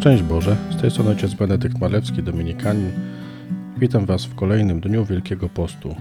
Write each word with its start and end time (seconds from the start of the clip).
Szczęść 0.00 0.22
Boże, 0.22 0.56
z 0.70 0.80
tej 0.80 0.90
strony 0.90 1.10
ojciec 1.10 1.34
Benedykt 1.34 1.80
Malewski, 1.80 2.22
Dominikanin. 2.22 2.90
Witam 3.78 4.06
Was 4.06 4.24
w 4.24 4.34
kolejnym 4.34 4.80
dniu 4.80 5.04
Wielkiego 5.04 5.48
Postu 5.48 5.96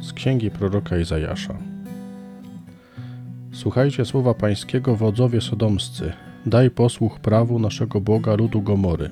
z 0.00 0.12
księgi 0.12 0.50
proroka 0.50 0.98
Izajasza. 0.98 1.54
Słuchajcie 3.52 4.04
słowa 4.04 4.34
pańskiego, 4.34 4.96
wodzowie 4.96 5.40
sodomscy, 5.40 6.12
daj 6.46 6.70
posłuch 6.70 7.20
prawu 7.20 7.58
naszego 7.58 8.00
Boga 8.00 8.34
ludu 8.34 8.62
Gomory. 8.62 9.10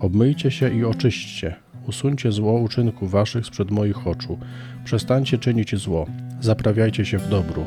Obmyjcie 0.00 0.50
się 0.50 0.70
i 0.74 0.84
oczyśćcie, 0.84 1.54
usuńcie 1.88 2.32
zło 2.32 2.52
uczynku 2.52 3.06
waszych 3.06 3.46
sprzed 3.46 3.70
moich 3.70 4.06
oczu, 4.06 4.38
przestańcie 4.84 5.38
czynić 5.38 5.76
zło, 5.76 6.06
zaprawiajcie 6.40 7.04
się 7.04 7.18
w 7.18 7.28
dobru. 7.28 7.64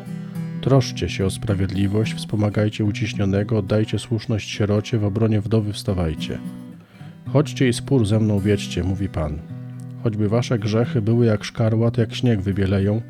Troszcie 0.61 1.09
się 1.09 1.25
o 1.25 1.29
sprawiedliwość, 1.29 2.13
wspomagajcie 2.13 2.85
uciśnionego, 2.85 3.57
oddajcie 3.57 3.99
słuszność 3.99 4.49
sierocie, 4.49 4.97
w 4.97 5.05
obronie 5.05 5.41
wdowy 5.41 5.73
wstawajcie. 5.73 6.37
Chodźcie 7.33 7.67
i 7.67 7.73
spór 7.73 8.05
ze 8.05 8.19
mną 8.19 8.39
wiedźcie, 8.39 8.83
mówi 8.83 9.09
Pan. 9.09 9.39
Choćby 10.03 10.29
wasze 10.29 10.59
grzechy 10.59 11.01
były 11.01 11.25
jak 11.25 11.43
szkarłat, 11.43 11.97
jak 11.97 12.15
śnieg 12.15 12.41
wybieleją, 12.41 13.01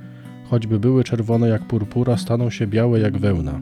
choćby 0.50 0.80
były 0.80 1.04
czerwone 1.04 1.48
jak 1.48 1.68
purpura, 1.68 2.18
staną 2.18 2.50
się 2.50 2.68
białe 2.68 3.00
jak 3.00 3.18
wełna. 3.18 3.62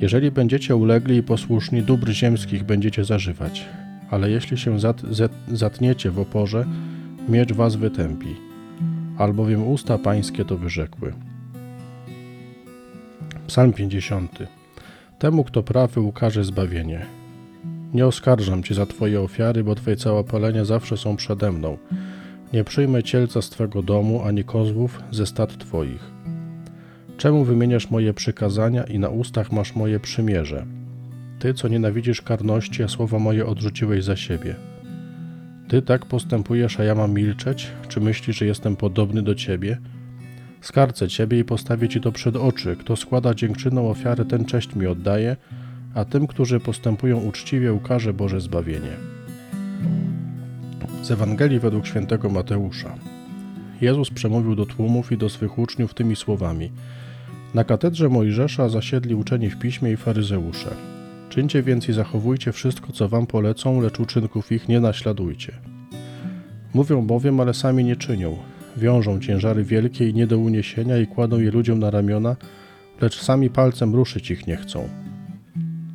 Jeżeli 0.00 0.30
będziecie 0.30 0.76
ulegli 0.76 1.16
i 1.16 1.22
posłuszni, 1.22 1.82
dóbr 1.82 2.10
ziemskich 2.10 2.64
będziecie 2.64 3.04
zażywać, 3.04 3.68
ale 4.10 4.30
jeśli 4.30 4.58
się 4.58 4.80
zat, 4.80 5.02
zatniecie 5.48 6.10
w 6.10 6.18
oporze, 6.18 6.66
miecz 7.28 7.52
was 7.52 7.76
wytępi, 7.76 8.34
albowiem 9.18 9.68
usta 9.68 9.98
pańskie 9.98 10.44
to 10.44 10.58
wyrzekły. 10.58 11.12
Psalm 13.46 13.72
50. 13.72 14.38
Temu, 15.18 15.44
kto 15.44 15.62
prawy, 15.62 16.00
ukaże 16.00 16.44
zbawienie. 16.44 17.06
Nie 17.94 18.06
oskarżam 18.06 18.62
Cię 18.62 18.74
za 18.74 18.86
Twoje 18.86 19.20
ofiary, 19.20 19.64
bo 19.64 19.74
Twoje 19.74 19.96
całopalenia 19.96 20.64
zawsze 20.64 20.96
są 20.96 21.16
przede 21.16 21.52
mną. 21.52 21.78
Nie 22.52 22.64
przyjmę 22.64 23.02
cielca 23.02 23.42
z 23.42 23.50
Twego 23.50 23.82
domu, 23.82 24.22
ani 24.24 24.44
kozłów 24.44 25.02
ze 25.10 25.26
stad 25.26 25.58
Twoich. 25.58 26.10
Czemu 27.16 27.44
wymieniasz 27.44 27.90
moje 27.90 28.14
przykazania 28.14 28.84
i 28.84 28.98
na 28.98 29.08
ustach 29.08 29.52
masz 29.52 29.74
moje 29.76 30.00
przymierze? 30.00 30.66
Ty, 31.38 31.54
co 31.54 31.68
nienawidzisz 31.68 32.22
karności, 32.22 32.82
a 32.82 32.88
słowa 32.88 33.18
moje 33.18 33.46
odrzuciłeś 33.46 34.04
za 34.04 34.16
siebie. 34.16 34.54
Ty 35.68 35.82
tak 35.82 36.06
postępujesz, 36.06 36.80
a 36.80 36.84
ja 36.84 36.94
mam 36.94 37.12
milczeć? 37.12 37.70
Czy 37.88 38.00
myślisz, 38.00 38.38
że 38.38 38.46
jestem 38.46 38.76
podobny 38.76 39.22
do 39.22 39.34
Ciebie? 39.34 39.78
Skarcę 40.64 41.08
Ciebie 41.08 41.38
i 41.38 41.44
postawię 41.44 41.88
Ci 41.88 42.00
to 42.00 42.12
przed 42.12 42.36
oczy. 42.36 42.76
Kto 42.76 42.96
składa 42.96 43.34
dziękczynną 43.34 43.90
ofiarę, 43.90 44.24
ten 44.24 44.44
cześć 44.44 44.74
mi 44.74 44.86
oddaje, 44.86 45.36
a 45.94 46.04
tym, 46.04 46.26
którzy 46.26 46.60
postępują 46.60 47.18
uczciwie, 47.18 47.72
ukaże 47.72 48.14
Boże 48.14 48.40
zbawienie. 48.40 48.96
Z 51.02 51.10
Ewangelii 51.10 51.58
według 51.58 51.86
świętego 51.86 52.30
Mateusza. 52.30 52.94
Jezus 53.80 54.10
przemówił 54.10 54.54
do 54.54 54.66
tłumów 54.66 55.12
i 55.12 55.16
do 55.16 55.28
swych 55.28 55.58
uczniów 55.58 55.94
tymi 55.94 56.16
słowami. 56.16 56.70
Na 57.54 57.64
katedrze 57.64 58.08
Mojżesza 58.08 58.68
zasiedli 58.68 59.14
uczeni 59.14 59.50
w 59.50 59.58
piśmie 59.58 59.92
i 59.92 59.96
faryzeusze. 59.96 60.70
Czyńcie 61.28 61.62
więc 61.62 61.88
i 61.88 61.92
zachowujcie 61.92 62.52
wszystko, 62.52 62.92
co 62.92 63.08
wam 63.08 63.26
polecą, 63.26 63.80
lecz 63.80 64.00
uczynków 64.00 64.52
ich 64.52 64.68
nie 64.68 64.80
naśladujcie. 64.80 65.52
Mówią 66.74 67.06
bowiem, 67.06 67.40
ale 67.40 67.54
sami 67.54 67.84
nie 67.84 67.96
czynią. 67.96 68.53
Wiążą 68.76 69.20
ciężary 69.20 69.64
wielkie 69.64 70.08
i 70.08 70.14
nie 70.14 70.26
do 70.26 70.38
uniesienia 70.38 70.98
i 70.98 71.06
kładą 71.06 71.38
je 71.38 71.50
ludziom 71.50 71.78
na 71.78 71.90
ramiona, 71.90 72.36
lecz 73.00 73.20
sami 73.20 73.50
palcem 73.50 73.94
ruszyć 73.94 74.30
ich 74.30 74.46
nie 74.46 74.56
chcą. 74.56 74.88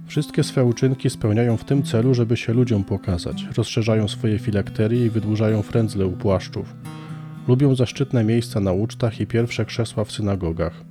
Wszystkie 0.08 0.44
swe 0.44 0.66
uczynki 0.66 1.10
spełniają 1.10 1.58
w 1.58 1.64
tym 1.64 1.84
celu, 1.84 2.14
żeby 2.14 2.38
się 2.38 2.54
ludziom 2.54 2.84
pokazać. 2.84 3.48
Rozszerzają 3.58 4.08
swoje 4.08 4.40
filakterie 4.40 5.06
i 5.06 5.10
wydłużają 5.10 5.62
frędzle 5.62 6.06
u 6.06 6.12
płaszczów. 6.12 6.76
Lubią 7.48 7.76
zaszczytne 7.76 8.24
miejsca 8.24 8.60
na 8.60 8.72
ucztach 8.72 9.22
i 9.22 9.28
pierwsze 9.28 9.66
krzesła 9.66 10.04
w 10.04 10.12
synagogach. 10.12 10.84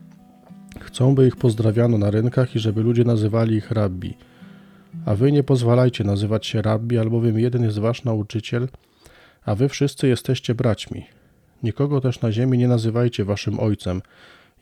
Chcą, 0.81 1.15
by 1.15 1.27
ich 1.27 1.37
pozdrawiano 1.37 1.99
na 1.99 2.11
rynkach 2.11 2.57
i 2.57 2.59
żeby 2.59 2.83
ludzie 2.83 3.05
nazywali 3.05 3.57
ich 3.57 3.71
rabbi. 3.71 4.15
A 5.07 5.15
wy 5.15 5.33
nie 5.33 5.43
pozwalajcie 5.43 6.05
nazywać 6.05 6.47
się 6.47 6.63
rabbi, 6.63 6.99
albowiem 6.99 7.39
jeden 7.39 7.63
jest 7.63 7.79
wasz 7.79 8.05
nauczyciel, 8.05 8.69
a 9.45 9.55
wy 9.55 9.69
wszyscy 9.69 10.09
jesteście 10.09 10.55
braćmi. 10.55 11.18
Nikogo 11.63 12.01
też 12.01 12.21
na 12.21 12.33
ziemi 12.33 12.59
nie 12.59 12.69
nazywajcie 12.69 13.25
waszym 13.25 13.61
ojcem. 13.61 14.03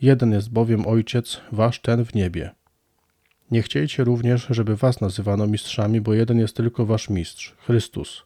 Jeden 0.03 0.33
jest 0.33 0.51
bowiem 0.51 0.87
ojciec, 0.87 1.41
wasz 1.53 1.81
ten 1.81 2.05
w 2.05 2.15
niebie. 2.15 2.51
Nie 3.51 3.63
chciejcie 3.63 4.05
również, 4.05 4.47
żeby 4.51 4.77
was 4.77 5.01
nazywano 5.01 5.47
mistrzami, 5.47 6.01
bo 6.01 6.15
jeden 6.15 6.39
jest 6.39 6.57
tylko 6.57 6.87
wasz 6.87 7.11
mistrz, 7.11 7.55
Chrystus. 7.59 8.23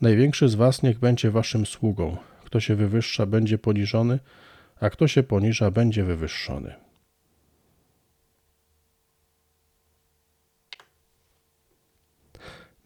Największy 0.00 0.48
z 0.48 0.54
was 0.54 0.82
niech 0.82 0.98
będzie 0.98 1.30
waszym 1.30 1.66
sługą. 1.66 2.16
Kto 2.44 2.60
się 2.60 2.74
wywyższa, 2.74 3.26
będzie 3.26 3.58
poniżony, 3.58 4.18
a 4.80 4.90
kto 4.90 5.08
się 5.08 5.22
poniża, 5.22 5.70
będzie 5.70 6.04
wywyższony. 6.04 6.74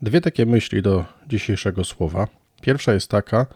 Dwie 0.02 0.20
takie 0.20 0.46
myśli 0.46 0.82
do 0.82 1.04
dzisiejszego 1.28 1.84
słowa. 1.84 2.28
Pierwsza 2.60 2.92
jest 2.92 3.10
taka, 3.10 3.46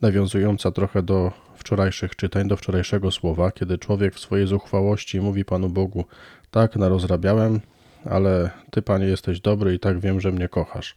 nawiązująca 0.00 0.70
trochę 0.70 1.02
do 1.02 1.32
wczorajszych 1.54 2.16
czytań, 2.16 2.48
do 2.48 2.56
wczorajszego 2.56 3.10
słowa, 3.10 3.50
kiedy 3.50 3.78
człowiek 3.78 4.14
w 4.14 4.20
swojej 4.20 4.46
zuchwałości 4.46 5.20
mówi 5.20 5.44
Panu 5.44 5.68
Bogu: 5.68 6.04
Tak, 6.50 6.76
narozrabiałem, 6.76 7.60
ale 8.04 8.50
Ty, 8.70 8.82
Panie, 8.82 9.06
jesteś 9.06 9.40
dobry 9.40 9.74
i 9.74 9.78
tak 9.78 10.00
wiem, 10.00 10.20
że 10.20 10.32
mnie 10.32 10.48
kochasz. 10.48 10.94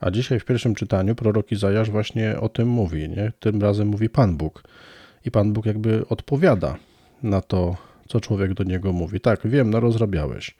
A 0.00 0.10
dzisiaj 0.10 0.40
w 0.40 0.44
pierwszym 0.44 0.74
czytaniu 0.74 1.14
prorok 1.14 1.52
Izajasz 1.52 1.90
właśnie 1.90 2.40
o 2.40 2.48
tym 2.48 2.68
mówi, 2.68 3.08
nie? 3.08 3.32
Tym 3.40 3.62
razem 3.62 3.88
mówi 3.88 4.08
Pan 4.08 4.36
Bóg. 4.36 4.62
I 5.24 5.30
Pan 5.30 5.52
Bóg 5.52 5.66
jakby 5.66 6.08
odpowiada 6.08 6.76
na 7.22 7.40
to, 7.40 7.76
co 8.08 8.20
człowiek 8.20 8.54
do 8.54 8.64
niego 8.64 8.92
mówi. 8.92 9.20
Tak, 9.20 9.40
wiem, 9.44 9.70
narozrabiałeś, 9.70 10.54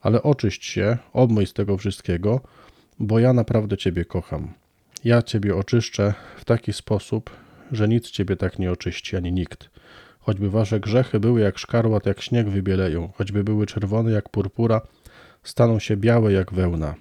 ale 0.00 0.22
oczyść 0.22 0.64
się, 0.64 0.98
obmyj 1.12 1.46
z 1.46 1.52
tego 1.52 1.76
wszystkiego, 1.76 2.40
bo 2.98 3.18
ja 3.18 3.32
naprawdę 3.32 3.76
Ciebie 3.76 4.04
kocham. 4.04 4.61
Ja 5.04 5.22
Ciebie 5.22 5.56
oczyszczę 5.56 6.14
w 6.36 6.44
taki 6.44 6.72
sposób, 6.72 7.30
że 7.72 7.88
nic 7.88 8.10
Ciebie 8.10 8.36
tak 8.36 8.58
nie 8.58 8.72
oczyści, 8.72 9.16
ani 9.16 9.32
nikt. 9.32 9.70
Choćby 10.18 10.50
Wasze 10.50 10.80
grzechy 10.80 11.20
były 11.20 11.40
jak 11.40 11.58
szkarłat, 11.58 12.06
jak 12.06 12.20
śnieg 12.20 12.48
wybieleją, 12.48 13.12
choćby 13.14 13.44
były 13.44 13.66
czerwone 13.66 14.10
jak 14.12 14.28
purpura, 14.28 14.80
staną 15.42 15.78
się 15.78 15.96
białe 15.96 16.32
jak 16.32 16.52
wełna. 16.52 16.94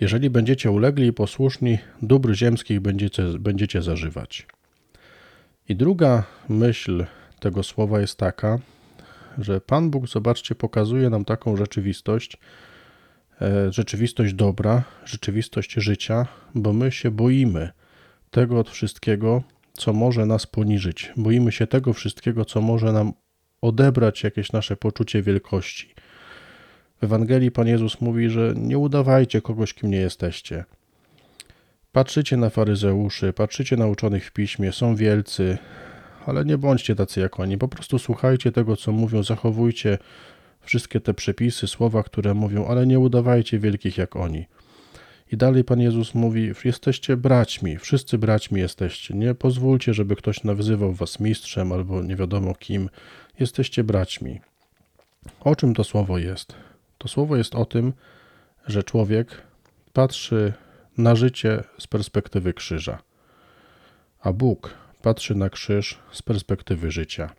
Jeżeli 0.00 0.30
będziecie 0.30 0.70
ulegli 0.70 1.06
i 1.06 1.12
posłuszni, 1.12 1.78
dóbr 2.02 2.34
ziemskich 2.34 2.80
będziecie, 2.80 3.22
będziecie 3.38 3.82
zażywać. 3.82 4.46
I 5.68 5.76
druga 5.76 6.24
myśl 6.48 7.04
tego 7.40 7.62
słowa 7.62 8.00
jest 8.00 8.18
taka, 8.18 8.58
że 9.38 9.60
Pan 9.60 9.90
Bóg, 9.90 10.08
zobaczcie, 10.08 10.54
pokazuje 10.54 11.10
nam 11.10 11.24
taką 11.24 11.56
rzeczywistość, 11.56 12.38
rzeczywistość 13.70 14.34
dobra, 14.34 14.82
rzeczywistość 15.04 15.72
życia, 15.72 16.26
bo 16.54 16.72
my 16.72 16.92
się 16.92 17.10
boimy 17.10 17.70
tego 18.30 18.58
od 18.58 18.70
wszystkiego, 18.70 19.42
co 19.72 19.92
może 19.92 20.26
nas 20.26 20.46
poniżyć. 20.46 21.12
Boimy 21.16 21.52
się 21.52 21.66
tego 21.66 21.92
wszystkiego, 21.92 22.44
co 22.44 22.60
może 22.60 22.92
nam 22.92 23.12
odebrać 23.60 24.22
jakieś 24.22 24.52
nasze 24.52 24.76
poczucie 24.76 25.22
wielkości. 25.22 25.94
W 27.00 27.04
Ewangelii 27.04 27.50
Pan 27.50 27.66
Jezus 27.66 28.00
mówi, 28.00 28.30
że 28.30 28.54
nie 28.56 28.78
udawajcie 28.78 29.42
kogoś, 29.42 29.74
kim 29.74 29.90
nie 29.90 29.98
jesteście. 29.98 30.64
Patrzycie 31.92 32.36
na 32.36 32.50
faryzeuszy, 32.50 33.32
patrzycie 33.32 33.76
na 33.76 33.86
uczonych 33.86 34.26
w 34.26 34.32
piśmie, 34.32 34.72
są 34.72 34.96
wielcy, 34.96 35.58
ale 36.26 36.44
nie 36.44 36.58
bądźcie 36.58 36.94
tacy 36.94 37.20
jak 37.20 37.40
oni. 37.40 37.58
Po 37.58 37.68
prostu 37.68 37.98
słuchajcie 37.98 38.52
tego, 38.52 38.76
co 38.76 38.92
mówią, 38.92 39.22
zachowujcie 39.22 39.98
wszystkie 40.64 41.00
te 41.00 41.14
przepisy, 41.14 41.66
słowa, 41.66 42.02
które 42.02 42.34
mówią, 42.34 42.66
ale 42.66 42.86
nie 42.86 42.98
udawajcie 42.98 43.58
wielkich 43.58 43.98
jak 43.98 44.16
oni. 44.16 44.46
I 45.32 45.36
dalej 45.36 45.64
Pan 45.64 45.80
Jezus 45.80 46.14
mówi: 46.14 46.52
Jesteście 46.64 47.16
braćmi, 47.16 47.78
wszyscy 47.78 48.18
braćmi 48.18 48.60
jesteście. 48.60 49.14
Nie 49.14 49.34
pozwólcie, 49.34 49.94
żeby 49.94 50.16
ktoś 50.16 50.44
nawyzywał 50.44 50.92
was 50.92 51.20
mistrzem 51.20 51.72
albo 51.72 52.02
nie 52.02 52.16
wiadomo 52.16 52.54
kim. 52.54 52.90
Jesteście 53.40 53.84
braćmi. 53.84 54.40
O 55.40 55.56
czym 55.56 55.74
to 55.74 55.84
słowo 55.84 56.18
jest? 56.18 56.54
To 56.98 57.08
słowo 57.08 57.36
jest 57.36 57.54
o 57.54 57.64
tym, 57.64 57.92
że 58.66 58.82
człowiek 58.82 59.42
patrzy 59.92 60.52
na 60.98 61.14
życie 61.14 61.64
z 61.78 61.86
perspektywy 61.86 62.54
krzyża, 62.54 62.98
a 64.20 64.32
Bóg 64.32 64.74
patrzy 65.02 65.34
na 65.34 65.50
krzyż 65.50 65.98
z 66.12 66.22
perspektywy 66.22 66.90
życia. 66.90 67.30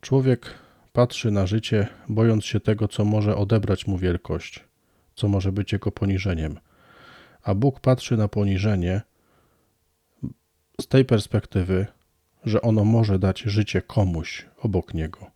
Człowiek 0.00 0.54
patrzy 0.92 1.30
na 1.30 1.46
życie, 1.46 1.88
bojąc 2.08 2.44
się 2.44 2.60
tego, 2.60 2.88
co 2.88 3.04
może 3.04 3.36
odebrać 3.36 3.86
mu 3.86 3.98
wielkość, 3.98 4.64
co 5.14 5.28
może 5.28 5.52
być 5.52 5.72
jego 5.72 5.92
poniżeniem. 5.92 6.58
A 7.42 7.54
Bóg 7.54 7.80
patrzy 7.80 8.16
na 8.16 8.28
poniżenie 8.28 9.00
z 10.80 10.86
tej 10.86 11.04
perspektywy, 11.04 11.86
że 12.44 12.62
ono 12.62 12.84
może 12.84 13.18
dać 13.18 13.40
życie 13.40 13.82
komuś 13.82 14.46
obok 14.58 14.94
niego. 14.94 15.30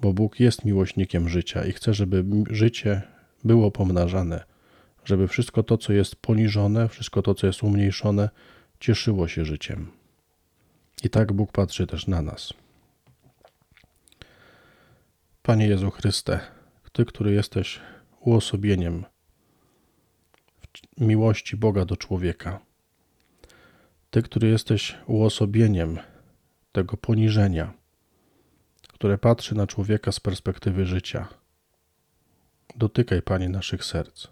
Bo 0.00 0.12
Bóg 0.12 0.40
jest 0.40 0.64
miłośnikiem 0.64 1.28
życia 1.28 1.64
i 1.64 1.72
chce, 1.72 1.94
żeby 1.94 2.24
życie 2.50 3.02
było 3.44 3.70
pomnażane, 3.70 4.44
żeby 5.04 5.28
wszystko 5.28 5.62
to, 5.62 5.78
co 5.78 5.92
jest 5.92 6.16
poniżone, 6.16 6.88
wszystko 6.88 7.22
to, 7.22 7.34
co 7.34 7.46
jest 7.46 7.62
umniejszone, 7.62 8.30
cieszyło 8.80 9.28
się 9.28 9.44
życiem. 9.44 9.90
I 11.02 11.10
tak 11.10 11.32
Bóg 11.32 11.52
patrzy 11.52 11.86
też 11.86 12.06
na 12.06 12.22
nas. 12.22 12.54
Panie 15.46 15.66
Jezu 15.66 15.90
Chryste, 15.90 16.40
Ty, 16.92 17.04
który 17.04 17.32
jesteś 17.32 17.80
uosobieniem 18.20 19.04
miłości 20.98 21.56
Boga 21.56 21.84
do 21.84 21.96
człowieka, 21.96 22.60
Ty, 24.10 24.22
który 24.22 24.48
jesteś 24.48 24.98
uosobieniem 25.06 25.98
tego 26.72 26.96
poniżenia, 26.96 27.72
które 28.88 29.18
patrzy 29.18 29.54
na 29.54 29.66
człowieka 29.66 30.12
z 30.12 30.20
perspektywy 30.20 30.86
życia. 30.86 31.28
Dotykaj, 32.76 33.22
Panie, 33.22 33.48
naszych 33.48 33.84
serc. 33.84 34.28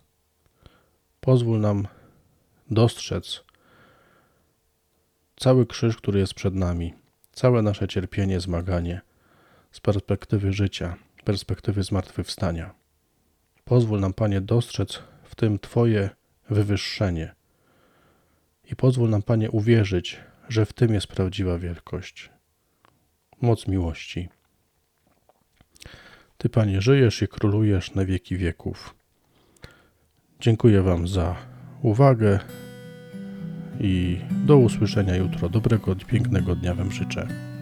Pozwól 1.20 1.61
nam 1.61 1.87
dostrzec 2.70 3.44
cały 5.37 5.66
krzyż, 5.66 5.96
który 5.96 6.19
jest 6.19 6.34
przed 6.34 6.55
nami, 6.55 6.94
całe 7.32 7.62
nasze 7.62 7.88
cierpienie, 7.88 8.40
zmaganie 8.40 9.00
z 9.75 9.81
perspektywy 9.81 10.53
życia, 10.53 10.97
perspektywy 11.25 11.82
zmartwychwstania. 11.82 12.75
Pozwól 13.65 14.00
nam, 14.00 14.12
Panie, 14.12 14.41
dostrzec 14.41 15.03
w 15.25 15.35
tym 15.35 15.59
Twoje 15.59 16.11
wywyższenie 16.50 17.35
i 18.71 18.76
pozwól 18.76 19.11
nam, 19.11 19.23
Panie, 19.23 19.50
uwierzyć, 19.50 20.21
że 20.49 20.67
w 20.67 20.73
tym 20.73 20.94
jest 20.94 21.06
prawdziwa 21.06 21.59
wielkość, 21.59 22.31
moc 23.41 23.67
miłości. 23.67 24.29
Ty, 26.38 26.49
Panie, 26.49 26.81
żyjesz 26.81 27.23
i 27.23 27.29
królujesz 27.29 27.94
na 27.94 28.05
wieki 28.05 28.37
wieków. 28.37 28.94
Dziękuję 30.41 30.82
Wam 30.82 31.09
za 31.09 31.37
uwagę 31.82 32.41
i 33.81 34.21
do 34.31 34.56
usłyszenia 34.56 35.17
jutro. 35.17 35.49
Dobrego, 35.49 35.97
pięknego 35.97 36.56
dnia 36.56 36.75
Wam 36.75 36.93
życzę. 36.93 37.53